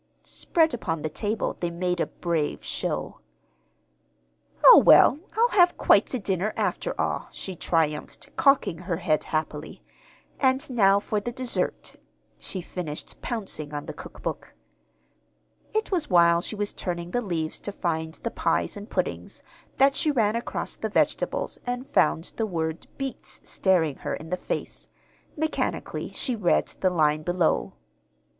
[0.23, 3.19] Spread upon the table they made a brave show.
[4.65, 9.83] "Oh, well, I'll have quite a dinner, after all," she triumphed, cocking her head happily.
[10.39, 11.97] "And now for the dessert,"
[12.39, 14.55] she finished, pouncing on the cookbook.
[15.71, 19.43] It was while she was turning the leaves to find the pies and puddings
[19.77, 24.35] that she ran across the vegetables and found the word "beets" staring her in the
[24.35, 24.87] face.
[25.37, 27.73] Mechanically she read the line below.